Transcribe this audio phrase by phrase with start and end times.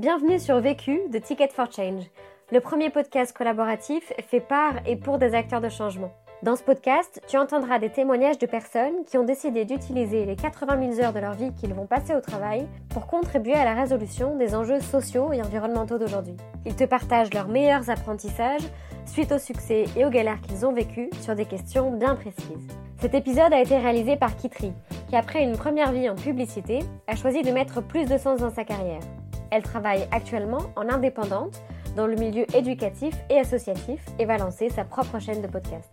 [0.00, 2.04] Bienvenue sur Vécu de Ticket for Change,
[2.52, 6.10] le premier podcast collaboratif fait par et pour des acteurs de changement.
[6.42, 10.94] Dans ce podcast, tu entendras des témoignages de personnes qui ont décidé d'utiliser les 80
[10.94, 14.38] 000 heures de leur vie qu'ils vont passer au travail pour contribuer à la résolution
[14.38, 16.38] des enjeux sociaux et environnementaux d'aujourd'hui.
[16.64, 18.64] Ils te partagent leurs meilleurs apprentissages
[19.04, 22.68] suite au succès et aux galères qu'ils ont vécues sur des questions bien précises.
[23.00, 24.72] Cet épisode a été réalisé par Kitri,
[25.10, 28.50] qui après une première vie en publicité, a choisi de mettre plus de sens dans
[28.50, 29.02] sa carrière.
[29.50, 31.60] Elle travaille actuellement en indépendante
[31.96, 35.90] dans le milieu éducatif et associatif et va lancer sa propre chaîne de podcast.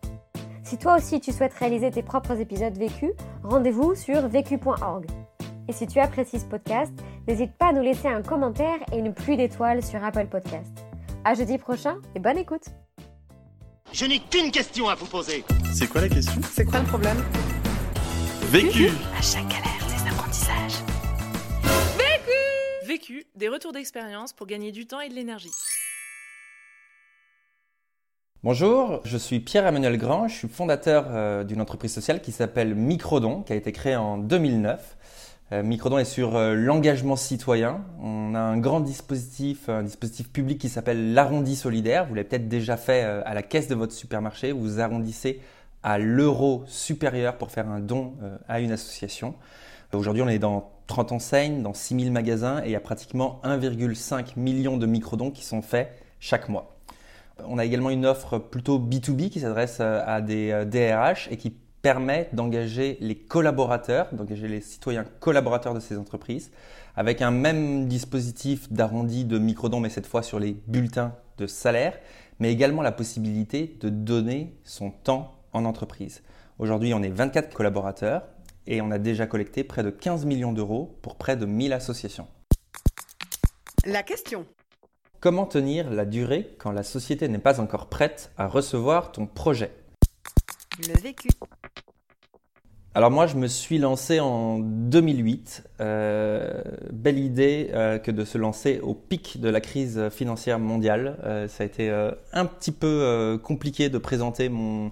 [0.63, 3.11] Si toi aussi tu souhaites réaliser tes propres épisodes vécus,
[3.43, 5.05] rendez-vous sur vécu.org.
[5.69, 6.93] Et si tu apprécies ce podcast,
[7.27, 10.71] n'hésite pas à nous laisser un commentaire et une pluie d'étoiles sur Apple Podcast.
[11.25, 12.65] À jeudi prochain et bonne écoute.
[13.91, 15.43] Je n'ai qu'une question à vous poser.
[15.73, 16.41] C'est quoi la question?
[16.51, 17.17] C'est quoi le problème?
[18.51, 19.76] Vécu À chaque galère,
[23.35, 25.51] Des retours d'expérience pour gagner du temps et de l'énergie.
[28.43, 33.43] Bonjour, je suis Pierre-Emmanuel Grand, je suis fondateur euh, d'une entreprise sociale qui s'appelle Microdon,
[33.43, 34.97] qui a été créée en 2009.
[35.51, 37.85] Euh, Microdon est sur euh, l'engagement citoyen.
[38.01, 42.07] On a un grand dispositif, un dispositif public qui s'appelle l'arrondi solidaire.
[42.07, 44.51] Vous l'avez peut-être déjà fait à la caisse de votre supermarché.
[44.51, 45.39] Vous arrondissez
[45.83, 48.15] à l'euro supérieur pour faire un don
[48.47, 49.35] à une association.
[49.93, 54.37] Aujourd'hui, on est dans 30 enseignes, dans 6000 magasins et il y a pratiquement 1,5
[54.37, 56.77] million de microdons qui sont faits chaque mois.
[57.45, 61.37] On a également une offre plutôt B2B qui s'adresse euh, à des euh, DRH et
[61.37, 66.51] qui permet d'engager les collaborateurs, d'engager les citoyens collaborateurs de ces entreprises,
[66.95, 71.93] avec un même dispositif d'arrondi de microdons, mais cette fois sur les bulletins de salaire,
[72.39, 76.23] mais également la possibilité de donner son temps en entreprise.
[76.59, 78.23] Aujourd'hui, on est 24 collaborateurs
[78.67, 82.27] et on a déjà collecté près de 15 millions d'euros pour près de 1000 associations.
[83.85, 84.45] La question.
[85.19, 89.71] Comment tenir la durée quand la société n'est pas encore prête à recevoir ton projet?
[90.79, 91.29] Le vécu.
[92.93, 95.63] Alors moi, je me suis lancé en 2008.
[95.81, 96.61] Euh,
[96.91, 101.17] belle idée euh, que de se lancer au pic de la crise financière mondiale.
[101.23, 101.91] Euh, ça a été
[102.33, 104.91] un petit peu compliqué de présenter mon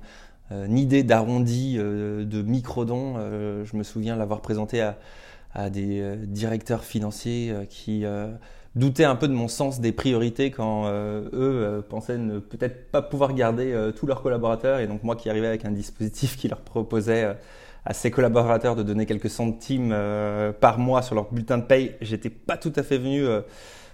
[0.51, 3.15] euh, idée d'arrondi euh, de microdon.
[3.17, 4.97] Euh, je me souviens l'avoir présenté à,
[5.69, 8.03] des directeurs financiers qui
[8.75, 13.33] doutaient un peu de mon sens des priorités quand eux pensaient ne peut-être pas pouvoir
[13.33, 17.37] garder tous leurs collaborateurs et donc moi qui arrivais avec un dispositif qui leur proposait
[17.85, 19.95] à ses collaborateurs de donner quelques centimes
[20.59, 23.25] par mois sur leur bulletin de paye, j'étais pas tout à fait venu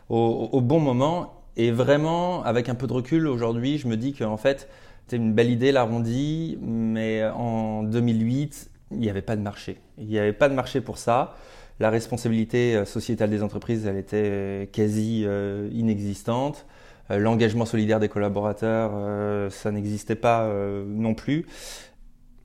[0.09, 1.43] au, au bon moment.
[1.57, 4.67] Et vraiment, avec un peu de recul, aujourd'hui, je me dis qu'en fait,
[5.11, 9.77] c'était une belle idée l'arrondi, mais en 2008, il n'y avait pas de marché.
[9.97, 11.35] Il n'y avait pas de marché pour ça.
[11.81, 16.65] La responsabilité euh, sociétale des entreprises, elle était euh, quasi euh, inexistante.
[17.09, 20.49] L'engagement solidaire des collaborateurs, ça n'existait pas
[20.87, 21.45] non plus.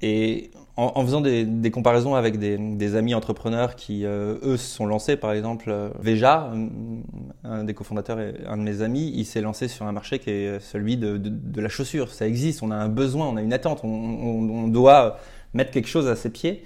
[0.02, 4.56] Et en, en faisant des, des comparaisons avec des, des amis entrepreneurs qui, euh, eux,
[4.56, 6.52] se sont lancés, par exemple, euh, Veja,
[7.44, 10.30] un, des cofondateurs et un de mes amis, il s'est lancé sur un marché qui
[10.30, 12.10] est celui de, de, de la chaussure.
[12.12, 15.18] Ça existe, on a un besoin, on a une attente, on, on, on doit
[15.54, 16.62] mettre quelque chose à ses pieds.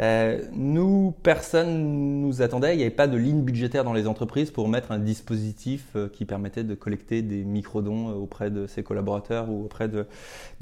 [0.00, 2.74] Euh, nous, personne nous attendait.
[2.74, 6.08] Il n'y avait pas de ligne budgétaire dans les entreprises pour mettre un dispositif euh,
[6.08, 10.06] qui permettait de collecter des microdons euh, auprès de ses collaborateurs ou auprès de,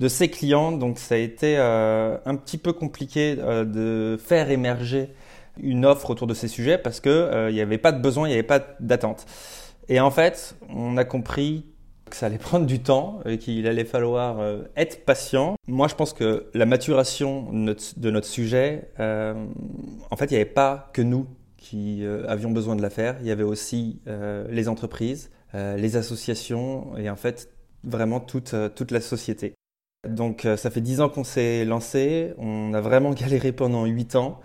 [0.09, 0.72] ses clients.
[0.72, 5.10] Donc, ça a été un petit peu compliqué de faire émerger
[5.60, 8.28] une offre autour de ces sujets parce que euh, il n'y avait pas de besoin,
[8.28, 9.26] il n'y avait pas d'attente.
[9.88, 11.66] Et en fait, on a compris
[12.12, 15.56] que ça allait prendre du temps et qu'il allait falloir euh, être patient.
[15.66, 19.46] Moi, je pense que la maturation de notre, sujet, euh,
[20.10, 23.16] en fait, il n'y avait pas que nous qui euh, avions besoin de la faire.
[23.22, 24.02] Il y avait aussi
[24.50, 27.48] les entreprises, les associations et en fait,
[27.82, 29.54] vraiment toute, toute la société.
[30.06, 32.34] Donc, ça fait dix ans qu'on s'est lancé.
[32.36, 34.40] On a vraiment galéré pendant huit ans,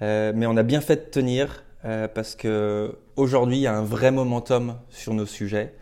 [0.00, 4.12] mais on a bien fait de tenir parce que aujourd'hui, il y a un vrai
[4.12, 5.74] momentum sur nos sujets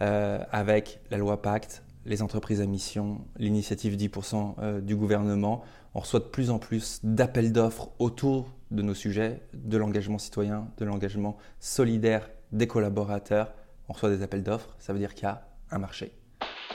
[0.00, 5.62] avec la loi Pacte, les entreprises à mission, l'initiative 10% euh, du gouvernement.
[5.94, 10.68] On reçoit de plus en plus d'appels d'offres autour de nos sujets, de l'engagement citoyen,
[10.78, 13.52] de l'engagement solidaire des collaborateurs.
[13.88, 16.12] On reçoit des appels d'offres, ça veut dire qu'il y a un marché.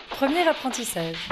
[0.10, 1.30] Premier apprentissage.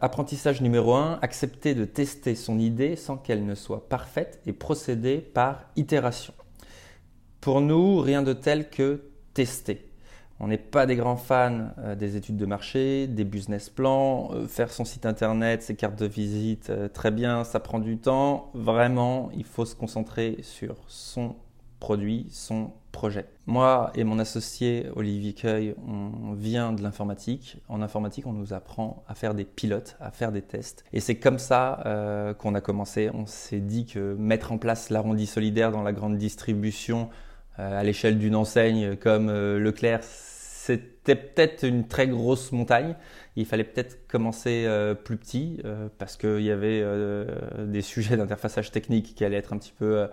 [0.00, 5.18] Apprentissage numéro 1, accepter de tester son idée sans qu'elle ne soit parfaite et procéder
[5.18, 6.34] par itération.
[7.40, 9.87] Pour nous, rien de tel que tester.
[10.40, 14.46] On n'est pas des grands fans euh, des études de marché, des business plans, euh,
[14.46, 18.50] faire son site internet, ses cartes de visite, euh, très bien, ça prend du temps.
[18.54, 21.34] Vraiment, il faut se concentrer sur son
[21.80, 23.26] produit, son projet.
[23.46, 27.56] Moi et mon associé Olivier Cueil, on vient de l'informatique.
[27.68, 30.84] En informatique, on nous apprend à faire des pilotes, à faire des tests.
[30.92, 33.10] Et c'est comme ça qu'on a commencé.
[33.14, 37.10] On s'est dit que mettre en place l'arrondi solidaire dans la grande distribution
[37.56, 40.02] à l'échelle d'une enseigne comme Leclerc,
[40.68, 42.94] c'était peut-être une très grosse montagne.
[43.36, 48.18] Il fallait peut-être commencer euh, plus petit euh, parce qu'il y avait euh, des sujets
[48.18, 50.08] d'interfaçage technique qui allaient être un petit peu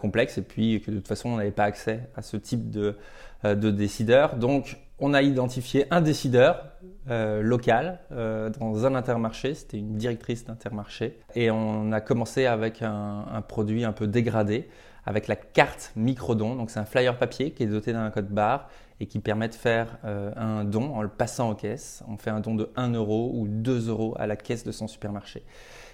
[0.00, 2.94] complexes et puis que de toute façon on n'avait pas accès à ce type de,
[3.42, 4.36] de décideur.
[4.36, 6.70] Donc on a identifié un décideur
[7.08, 13.42] local dans un intermarché, c'était une directrice d'intermarché et on a commencé avec un, un
[13.42, 14.68] produit un peu dégradé
[15.06, 16.54] avec la carte microdon.
[16.54, 18.68] Donc c'est un flyer papier qui est doté d'un code barre
[19.00, 22.02] et qui permet de faire euh, un don en le passant en caisse.
[22.08, 24.86] On fait un don de 1 euro ou 2 euros à la caisse de son
[24.86, 25.42] supermarché.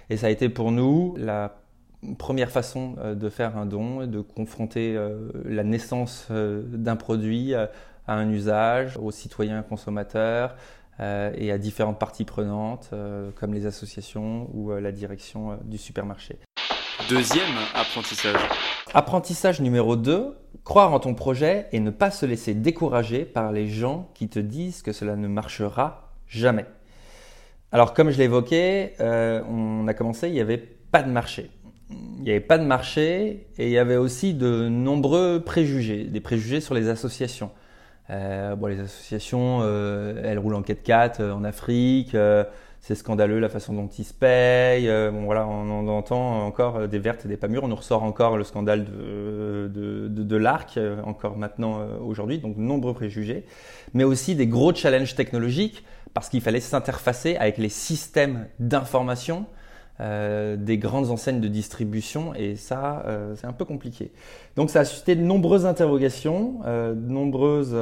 [0.09, 1.57] Et ça a été pour nous la
[2.17, 7.69] première façon euh, de faire un don, de confronter euh, la naissance d'un produit à
[8.07, 10.55] un usage, aux citoyens consommateurs
[10.99, 12.91] et à différentes parties prenantes
[13.35, 16.37] comme les associations ou la direction du supermarché.
[17.09, 18.39] Deuxième apprentissage.
[18.93, 20.35] Apprentissage numéro 2,
[20.65, 24.37] croire en ton projet et ne pas se laisser décourager par les gens qui te
[24.37, 26.65] disent que cela ne marchera jamais.
[27.71, 31.49] Alors comme je l'évoquais, euh, on a commencé, il n'y avait pas de marché.
[31.89, 36.19] Il n'y avait pas de marché et il y avait aussi de nombreux préjugés, des
[36.19, 37.51] préjugés sur les associations.
[38.09, 42.13] Euh, bon, les associations, euh, elles roulent en 4x4 en Afrique
[42.81, 44.89] c'est scandaleux la façon dont ils se payent.
[44.89, 47.63] Euh, bon, voilà, on, entend encore des vertes et des pas mûres.
[47.63, 49.69] On nous ressort encore le scandale de,
[50.09, 53.45] de, l'arc, euh, encore maintenant euh, aujourd'hui, donc nombreux préjugés,
[53.93, 55.83] mais aussi des gros challenges technologiques
[56.15, 59.45] parce qu'il fallait s'interfacer avec les systèmes d'information
[60.01, 64.11] euh, des grandes enseignes de distribution et ça, euh, c'est un peu compliqué.
[64.55, 67.75] Donc ça a suscité de nombreuses interrogations, euh, nombreuses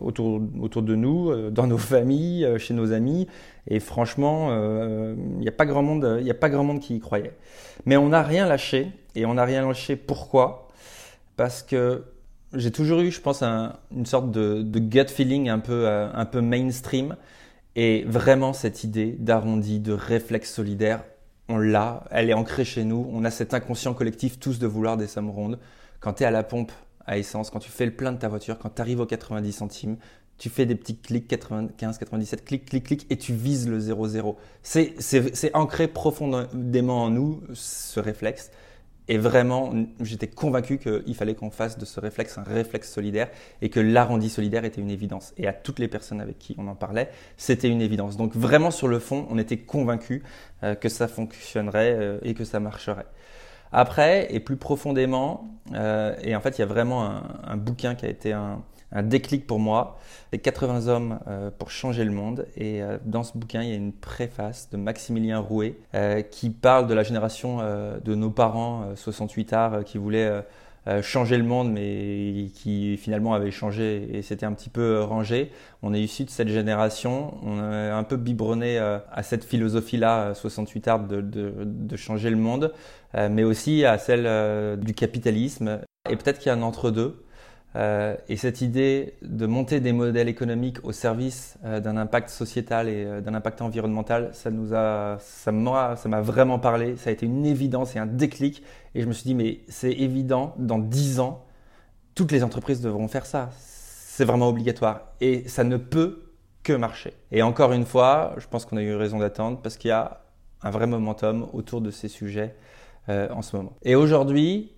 [0.00, 3.26] autour, autour de nous, dans nos familles, chez nos amis
[3.68, 7.00] et franchement, il n'y a pas grand monde, il a pas grand monde qui y
[7.00, 7.34] croyait.
[7.84, 9.96] Mais on n'a rien lâché et on n'a rien lâché.
[9.96, 10.68] Pourquoi?
[11.36, 12.04] Parce que
[12.54, 16.40] j'ai toujours eu, je pense, une sorte de, de, gut feeling un peu, un peu
[16.40, 17.16] mainstream.
[17.76, 21.04] Et vraiment, cette idée d'arrondi, de réflexe solidaire,
[21.48, 23.08] on l'a, elle est ancrée chez nous.
[23.12, 25.58] On a cet inconscient collectif tous de vouloir des sommes rondes.
[26.00, 26.72] Quand tu es à la pompe
[27.06, 29.52] à essence, quand tu fais le plein de ta voiture, quand tu arrives aux 90
[29.52, 29.96] centimes,
[30.38, 34.36] tu fais des petits clics, 95, 97, clic, clic, clic, et tu vises le 0,0.
[34.62, 38.50] C'est ancré profondément en nous, ce réflexe.
[39.08, 43.28] Et vraiment, j'étais convaincu qu'il fallait qu'on fasse de ce réflexe un réflexe solidaire
[43.60, 45.34] et que l'arrondi solidaire était une évidence.
[45.36, 48.16] Et à toutes les personnes avec qui on en parlait, c'était une évidence.
[48.16, 50.22] Donc vraiment sur le fond, on était convaincu
[50.62, 53.06] euh, que ça fonctionnerait euh, et que ça marcherait.
[53.72, 57.94] Après, et plus profondément, euh, et en fait, il y a vraiment un, un bouquin
[57.94, 58.62] qui a été un,
[58.94, 59.98] un déclic pour moi.
[60.32, 62.46] C'est 80 hommes euh, pour changer le monde.
[62.56, 66.50] Et euh, dans ce bouquin, il y a une préface de Maximilien Rouet euh, qui
[66.50, 70.44] parle de la génération de nos parents, 68 arts, qui voulaient
[71.02, 75.50] changer le monde, mais qui finalement avaient changé et c'était un petit peu rangé.
[75.82, 80.88] On est issu de cette génération, on est un peu biberonné à cette philosophie-là, 68
[80.88, 82.72] arts, de, de, changer le monde,
[83.14, 85.80] mais aussi à celle du capitalisme.
[86.10, 87.23] Et peut-être qu'il y a un entre-deux.
[87.76, 92.88] Euh, et cette idée de monter des modèles économiques au service euh, d'un impact sociétal
[92.88, 96.96] et euh, d'un impact environnemental, ça nous a, ça m'a, ça m'a vraiment parlé.
[96.96, 98.62] Ça a été une évidence et un déclic.
[98.94, 101.44] Et je me suis dit, mais c'est évident, dans dix ans,
[102.14, 103.50] toutes les entreprises devront faire ça.
[103.58, 105.12] C'est vraiment obligatoire.
[105.20, 106.30] Et ça ne peut
[106.62, 107.12] que marcher.
[107.32, 110.20] Et encore une fois, je pense qu'on a eu raison d'attendre parce qu'il y a
[110.62, 112.54] un vrai momentum autour de ces sujets
[113.08, 113.76] en ce moment.
[113.82, 114.72] Et aujourd'hui,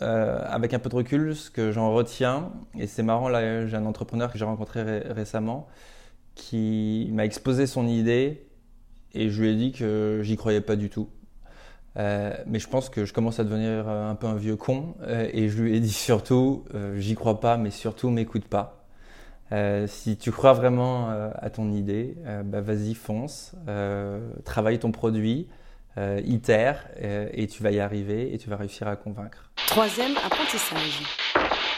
[0.00, 3.76] euh, avec un peu de recul, ce que j'en retiens, et c'est marrant, là j'ai
[3.76, 5.68] un entrepreneur que j'ai rencontré récemment
[6.34, 8.46] qui m'a exposé son idée
[9.12, 11.08] et je lui ai dit que j'y croyais pas du tout.
[11.98, 15.28] Euh, mais je pense que je commence à devenir un peu un vieux con euh,
[15.30, 16.64] et je lui ai dit surtout,
[16.96, 18.86] j'y crois pas, mais surtout m'écoute pas.
[19.86, 23.54] si tu crois vraiment à ton idée, bah vas-y fonce,
[24.44, 25.61] travaille ton produit, euh,
[25.96, 29.50] itère euh, et tu vas y arriver et tu vas réussir à convaincre.
[29.66, 31.02] Troisième apprentissage.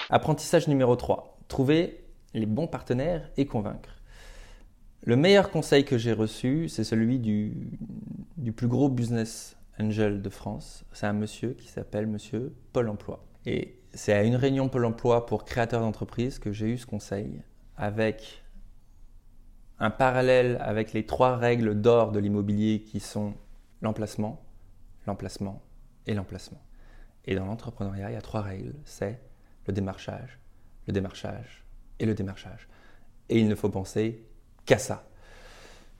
[0.08, 1.38] Apprentissage numéro 3.
[1.48, 4.00] Trouver les bons partenaires et convaincre.
[5.02, 7.70] Le meilleur conseil que j'ai reçu, c'est celui du,
[8.36, 10.84] du, plus gros business angel de France.
[10.92, 13.24] C'est un monsieur qui s'appelle monsieur Pôle Emploi.
[13.44, 17.42] Et c'est à une réunion Pôle Emploi pour créateurs d'entreprise que j'ai eu ce conseil
[17.76, 18.42] avec
[19.78, 23.34] un parallèle avec les trois règles d'or de l'immobilier qui sont
[23.84, 24.42] l'emplacement,
[25.06, 25.62] l'emplacement
[26.06, 26.60] et l'emplacement.
[27.26, 28.74] Et dans l'entrepreneuriat, il y a trois règles.
[28.84, 29.20] C'est
[29.66, 30.38] le démarchage,
[30.86, 31.64] le démarchage
[31.98, 32.68] et le démarchage.
[33.28, 34.26] Et il ne faut penser
[34.66, 35.06] qu'à ça.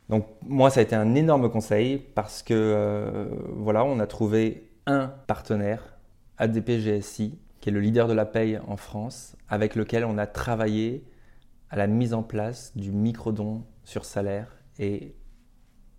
[0.09, 4.71] Donc moi, ça a été un énorme conseil parce que euh, voilà, on a trouvé
[4.87, 5.97] un partenaire,
[6.37, 10.26] ADP GSI, qui est le leader de la paye en France, avec lequel on a
[10.26, 11.07] travaillé
[11.71, 15.14] à la mise en place du microdon sur salaire et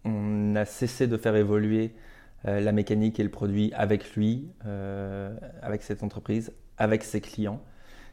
[0.06, 1.94] on a cessé de faire évoluer
[2.48, 7.62] euh, la mécanique et le produit avec lui, euh, avec cette entreprise, avec ses clients.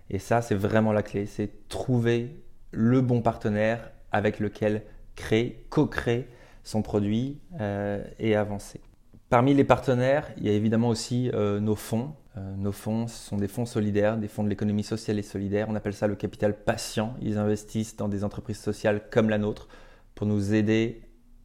[0.09, 4.83] Et ça, c'est vraiment la clé, c'est trouver le bon partenaire avec lequel
[5.17, 6.29] créer, co-créer
[6.65, 8.81] son produit euh, et avancer.
[9.29, 12.15] Parmi les partenaires, il y a évidemment aussi nos fonds.
[12.59, 15.69] nos fonds sont des fonds solidaires, des fonds de l'économie sociale et solidaire.
[15.71, 17.15] On appelle ça le capital patient.
[17.23, 19.69] Ils investissent dans des entreprises sociales comme la nôtre
[20.15, 21.01] pour nous aider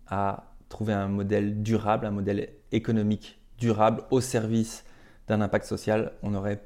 [0.09, 4.85] à trouver un modèle durable, un modèle économique durable au service
[5.27, 6.13] d'un impact social.
[6.23, 6.61] On n'aurait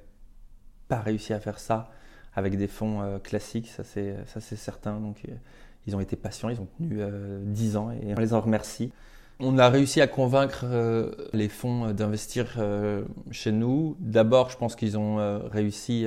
[0.88, 1.90] pas réussi à faire ça
[2.34, 5.00] avec des fonds euh, classiques, ça c'est certain.
[5.00, 5.34] Donc euh,
[5.88, 7.00] ils ont été patients, ils ont tenu
[7.46, 8.92] 10 euh, ans et on les en remercie.
[9.44, 13.98] On a réussi à convaincre euh, les fonds euh, d'investir euh, chez nous.
[14.00, 15.18] D'abord, je pense qu'ils ont
[15.50, 16.06] réussi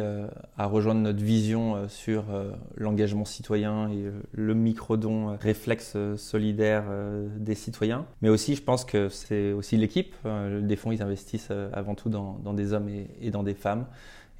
[0.56, 2.24] à rejoindre notre vision sur
[2.76, 6.84] l'engagement citoyen et le micro-don réflexe solidaire
[7.38, 8.06] des citoyens.
[8.22, 10.14] Mais aussi, je pense que c'est aussi l'équipe.
[10.62, 12.88] Des fonds, ils investissent avant tout dans, des hommes
[13.20, 13.86] et, dans des femmes.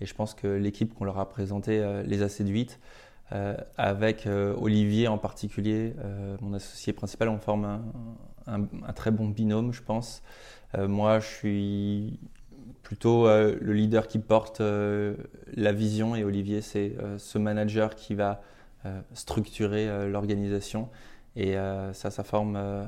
[0.00, 2.78] Et je pense que l'équipe qu'on leur a présentée les a séduites.
[3.76, 4.28] avec
[4.60, 5.94] Olivier en particulier,
[6.40, 8.33] mon associé principal, on forme un, un,
[8.94, 10.22] très bon binôme, je pense.
[10.76, 12.18] Euh, moi, je suis
[12.82, 15.14] plutôt euh, le leader qui porte euh,
[15.54, 18.40] la vision et Olivier, c'est ce manager qui va
[19.14, 20.90] structurer l'organisation.
[21.36, 21.54] Et
[21.94, 22.86] ça, ça forme,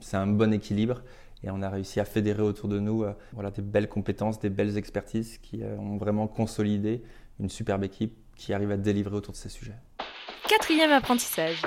[0.00, 1.02] c'est un bon équilibre.
[1.44, 4.76] Et on a réussi à fédérer autour de nous voilà, des belles compétences, des belles
[4.76, 7.04] expertises qui ont vraiment consolidé
[7.38, 9.76] une superbe équipe qui arrive à délivrer autour de ces sujets.
[10.48, 11.62] Quatrième apprentissage.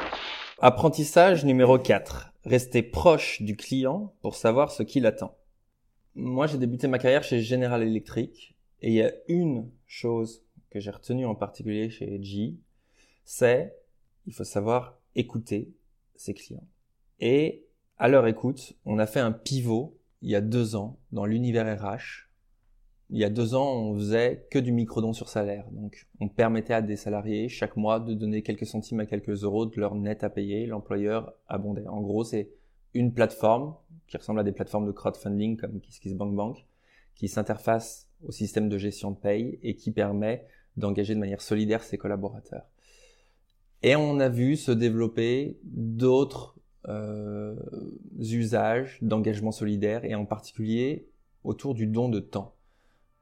[0.60, 2.33] Apprentissage numéro 4.
[2.46, 5.38] Rester proche du client pour savoir ce qu'il attend.
[6.16, 10.80] Moi, j'ai débuté ma carrière chez General Electric et il y a une chose que
[10.80, 12.58] j'ai retenue en particulier chez G,
[13.24, 13.76] c'est
[14.26, 15.74] il faut savoir écouter
[16.16, 16.68] ses clients.
[17.20, 17.66] Et
[17.98, 21.82] à leur écoute, on a fait un pivot il y a deux ans dans l'univers
[21.82, 22.30] RH
[23.10, 25.66] il y a deux ans, on faisait que du microdon sur salaire.
[25.72, 29.66] Donc, on permettait à des salariés chaque mois de donner quelques centimes à quelques euros
[29.66, 30.66] de leur net à payer.
[30.66, 31.88] L'employeur abondait.
[31.88, 32.50] En gros, c'est
[32.94, 33.76] une plateforme
[34.08, 36.66] qui ressemble à des plateformes de crowdfunding comme KissKissBankBank,
[37.16, 40.46] qui s'interface au système de gestion de paye et qui permet
[40.78, 42.66] d'engager de manière solidaire ses collaborateurs.
[43.84, 46.56] Et on a vu se développer d'autres
[46.88, 47.56] euh,
[48.18, 51.08] usages d'engagement solidaire et en particulier
[51.44, 52.56] autour du don de temps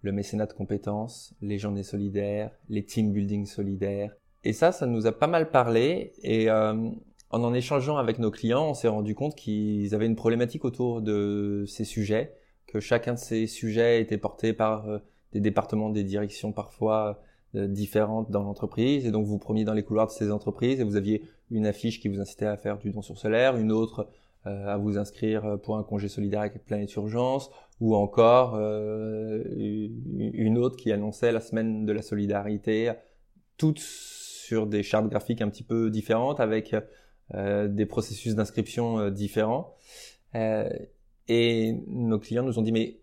[0.02, 4.16] le mécénat de compétences, les journées solidaires, les team building solidaires.
[4.44, 6.14] Et ça, ça nous a pas mal parlé.
[6.24, 6.74] Et euh,
[7.30, 11.02] en en échangeant avec nos clients, on s'est rendu compte qu'ils avaient une problématique autour
[11.02, 12.34] de ces sujets,
[12.68, 15.00] que chacun de ces sujets était porté par euh,
[15.34, 17.22] des départements, des directions parfois
[17.56, 19.06] euh, différentes dans l'entreprise.
[19.06, 22.00] Et donc vous preniez dans les couloirs de ces entreprises et vous aviez une affiche
[22.00, 24.08] qui vous incitait à faire du don sur salaire, une autre
[24.44, 30.78] à vous inscrire pour un congé solidaire avec Planète Urgence, ou encore euh, une autre
[30.78, 32.92] qui annonçait la semaine de la solidarité,
[33.58, 36.76] toutes sur des chartes graphiques un petit peu différentes, avec
[37.34, 39.76] euh, des processus d'inscription différents.
[40.34, 43.00] et nos clients nous ont dit, mais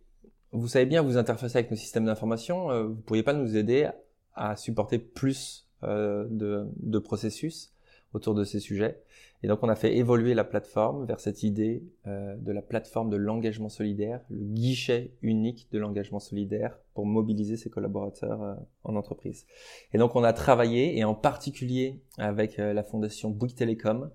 [0.51, 3.89] vous savez bien vous interfacer avec nos systèmes d'information, vous pourriez pas nous aider
[4.35, 7.73] à supporter plus de processus?
[8.13, 9.03] Autour de ces sujets.
[9.43, 13.09] Et donc on a fait évoluer la plateforme vers cette idée euh, de la plateforme
[13.09, 18.97] de l'engagement solidaire, le guichet unique de l'engagement solidaire pour mobiliser ses collaborateurs euh, en
[18.97, 19.47] entreprise.
[19.93, 24.11] Et donc on a travaillé, et en particulier avec euh, la fondation Bouygues Télécom,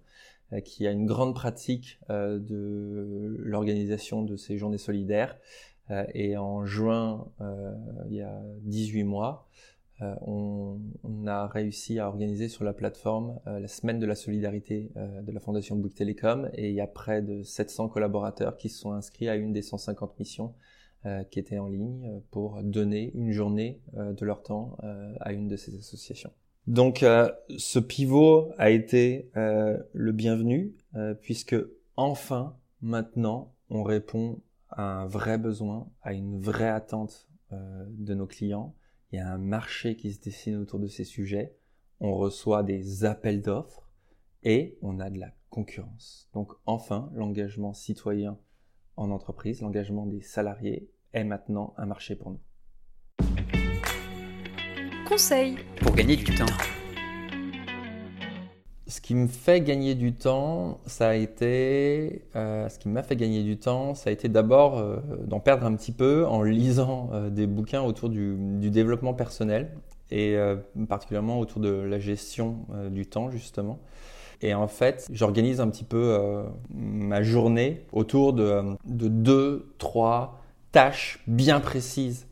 [0.66, 5.36] qui a une grande pratique de l'organisation de ces journées solidaires.
[6.14, 7.28] et en juin,
[8.08, 9.48] il y a 18 mois,
[10.02, 10.80] euh, on,
[11.28, 15.32] a réussi à organiser sur la plateforme euh, la semaine de la solidarité euh, de
[15.32, 18.92] la Fondation Bouygues Télécom et il y a près de 700 collaborateurs qui se sont
[18.92, 20.54] inscrits à une des 150 missions
[21.32, 24.78] qui étaient en ligne pour donner une journée de leur temps
[25.20, 26.32] à une de ces associations.
[26.66, 30.74] Donc ce pivot a été le bienvenu
[31.20, 31.58] puisque
[31.98, 38.74] enfin maintenant on répond à un vrai besoin, à une vraie attente de nos clients
[39.14, 41.56] il y a un marché qui se dessine autour de ces sujets,
[42.00, 43.88] on reçoit des appels d'offres
[44.42, 46.28] et on a de la concurrence.
[46.34, 48.40] Donc enfin, l'engagement citoyen
[48.98, 52.42] en entreprise, l'engagement des salariés est maintenant un marché pour nous.
[55.08, 56.83] Conseil pour gagner du temps.
[58.86, 63.16] Ce qui me fait gagner du temps, ça a été, euh, ce qui m'a fait
[63.16, 67.10] gagner du temps, ça a été d'abord euh, d'en perdre un petit peu en lisant
[67.14, 68.36] euh, des bouquins autour du,
[68.70, 69.72] développement personnel
[70.12, 70.38] et
[70.88, 73.80] particulièrement autour de la gestion du temps justement.
[74.42, 81.24] Et en fait, j'organise un petit peu ma journée autour de, de deux, trois tâches
[81.26, 82.28] bien précises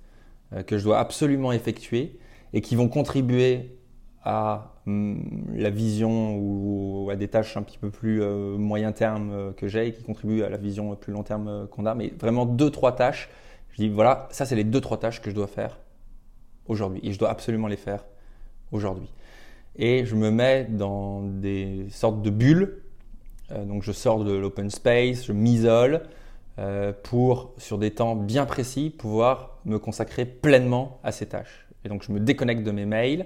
[0.67, 2.19] que je dois absolument effectuer
[2.53, 3.80] et qui vont contribuer
[4.23, 9.31] à hum, la vision ou à des tâches un petit peu plus euh, moyen terme
[9.31, 11.95] euh, que j'ai et qui contribuent à la vision plus long terme euh, qu'on a.
[11.95, 13.29] Mais vraiment deux, trois tâches.
[13.71, 15.79] Je dis voilà, ça c'est les deux, trois tâches que je dois faire
[16.67, 18.05] aujourd'hui et je dois absolument les faire
[18.71, 19.11] aujourd'hui.
[19.75, 22.77] Et je me mets dans des sortes de bulles.
[23.65, 26.03] Donc je sors de l'open space, je m'isole
[27.03, 31.67] pour, sur des temps bien précis, pouvoir me consacrer pleinement à ces tâches.
[31.83, 33.25] Et donc je me déconnecte de mes mails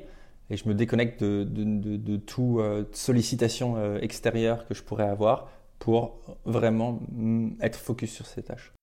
[0.50, 4.84] et je me déconnecte de, de, de, de toute euh, sollicitation euh, extérieure que je
[4.84, 5.50] pourrais avoir
[5.80, 8.74] pour vraiment mm, être focus sur ces tâches.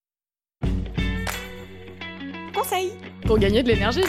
[2.55, 2.93] Conseil
[3.27, 4.05] Pour gagner de l'énergie.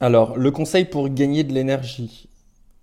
[0.00, 2.28] Alors, le conseil pour gagner de l'énergie.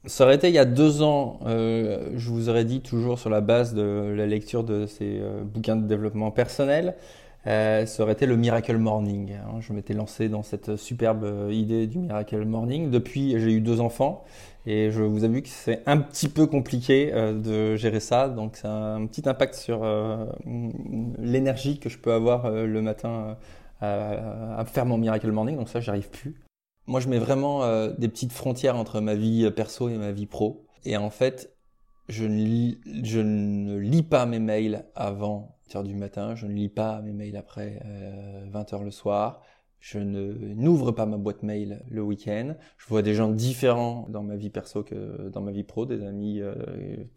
[0.06, 3.30] Ça aurait été il y a deux ans, euh, je vous aurais dit toujours sur
[3.30, 6.96] la base de la lecture de ces euh, bouquins de développement personnel,
[7.48, 9.34] euh, ça aurait été le Miracle Morning.
[9.34, 9.60] hein.
[9.60, 12.92] Je m'étais lancé dans cette superbe euh, idée du Miracle Morning.
[12.92, 14.24] Depuis, j'ai eu deux enfants
[14.66, 18.30] et je vous avoue que c'est un petit peu compliqué euh, de gérer ça.
[18.30, 20.26] Donc, c'est un petit impact sur euh,
[21.18, 23.38] l'énergie que je peux avoir le matin
[23.80, 25.58] à, à faire mon Miracle Morning.
[25.58, 26.36] Donc, ça, j'y arrive plus.
[26.88, 30.66] Moi, je mets vraiment des petites frontières entre ma vie perso et ma vie pro.
[30.84, 31.56] Et en fait,
[32.10, 37.14] je ne lis, pas mes mails avant 8h du matin, je ne lis pas mes
[37.14, 39.42] mails après euh, 20h le soir,
[39.82, 42.54] je n'ouvre pas ma boîte mail le week-end.
[42.78, 46.04] Je vois des gens différents dans ma vie perso que dans ma vie pro, des
[46.04, 46.54] amis euh,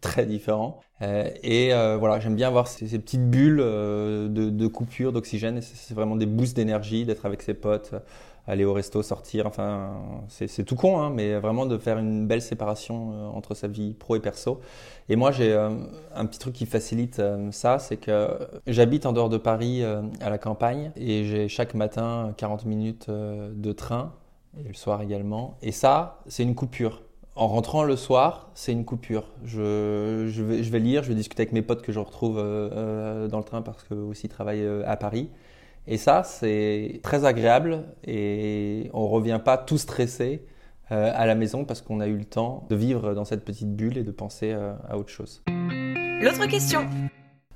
[0.01, 0.79] très différents.
[1.03, 5.61] Euh, et euh, voilà, j'aime bien avoir ces, petites bulles euh, de, coupure d'oxygène.
[5.61, 7.93] C'est vraiment des boosts d'énergie d'être avec ses potes,
[8.47, 9.47] aller au resto, sortir.
[9.47, 9.93] Enfin,
[10.27, 13.93] c'est tout con, hein, mais vraiment de faire une belle séparation euh, entre sa vie
[13.93, 14.61] pro et perso.
[15.09, 15.69] Et moi, j'ai euh,
[16.13, 18.29] un petit truc qui facilite euh, ça, c'est que
[18.67, 23.71] j'habite en dehors de Paris, à la campagne, et j'ai chaque matin 40 minutes de
[23.71, 24.13] train,
[24.59, 25.57] et le soir également.
[25.61, 27.01] Et ça, c'est une coupure.
[27.35, 29.25] En rentrant le soir, c'est une coupure.
[29.43, 33.43] Je, je, vais, lire, je vais discuter avec mes potes que je retrouve dans le
[33.43, 35.29] train parce qu'eux aussi travaillent à Paris.
[35.87, 40.43] Et ça, c'est très agréable et on revient pas tout stressé
[40.91, 43.75] euh, à la maison parce qu'on a eu le temps de vivre dans cette petite
[43.75, 45.43] bulle et de penser euh, à autre chose.
[45.47, 46.87] L'autre question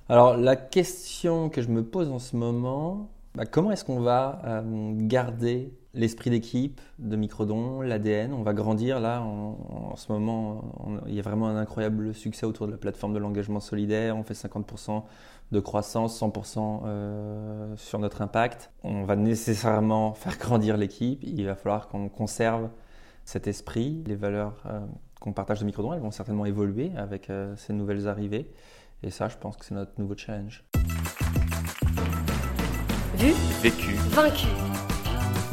[0.09, 4.41] Alors la question que je me pose en ce moment, bah, comment est-ce qu'on va
[4.45, 9.57] euh, garder l'esprit d'équipe de Microdon, l'ADN On va grandir là en,
[9.91, 10.63] en ce moment.
[10.85, 14.15] on- il y a vraiment un incroyable succès autour de la plateforme de l'engagement solidaire.
[14.17, 15.03] On fait 50%
[15.51, 18.71] de croissance, 100% euh, sur notre impact.
[18.83, 21.19] On va nécessairement faire grandir l'équipe.
[21.23, 22.69] Il va falloir qu'on conserve
[23.25, 24.79] cet esprit, les valeurs euh,
[25.19, 25.93] qu'on partage de Microdon.
[25.93, 28.51] Elles vont certainement évoluer avec euh, ces nouvelles arrivées.
[29.01, 30.63] Et ça, je pense que c'est notre nouveau challenge.
[33.15, 33.93] Vu, Vécu.
[34.11, 34.47] vaincu.